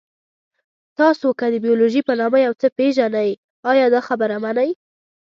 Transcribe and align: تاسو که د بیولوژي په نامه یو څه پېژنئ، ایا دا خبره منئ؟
تاسو 0.99 1.27
که 1.39 1.45
د 1.53 1.55
بیولوژي 1.65 2.01
په 2.07 2.13
نامه 2.19 2.39
یو 2.47 2.53
څه 2.61 2.67
پېژنئ، 2.77 3.31
ایا 3.69 3.85
دا 3.93 4.01
خبره 4.07 4.35
منئ؟ 4.43 4.71